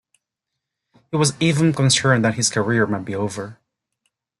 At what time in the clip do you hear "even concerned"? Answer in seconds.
1.39-2.25